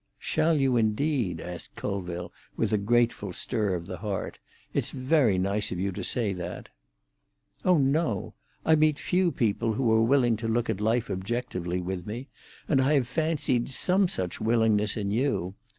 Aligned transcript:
"Shall 0.17 0.55
you, 0.57 0.77
indeed?" 0.77 1.39
asked 1.39 1.75
Colville, 1.75 2.33
with 2.57 2.73
a 2.73 2.79
grateful 2.79 3.31
stir 3.33 3.75
of 3.75 3.85
the 3.85 3.97
heart. 3.97 4.39
"It's 4.73 4.89
very 4.89 5.37
nice 5.37 5.71
of 5.71 5.77
you 5.79 5.91
to 5.91 6.03
say 6.03 6.33
that." 6.33 6.69
"Oh 7.63 7.77
no. 7.77 8.33
I 8.65 8.73
meet 8.75 8.97
few 8.97 9.31
people 9.31 9.73
who 9.73 9.91
are 9.91 10.01
willing 10.01 10.37
to 10.37 10.47
look 10.47 10.71
at 10.71 10.81
life 10.81 11.07
objectively 11.11 11.81
with 11.81 12.07
me, 12.07 12.29
and 12.67 12.81
I 12.81 12.93
have 12.95 13.07
fancied 13.07 13.69
some 13.69 14.07
such 14.07 14.41
willingness 14.41 14.97
in 14.97 15.11
you. 15.11 15.53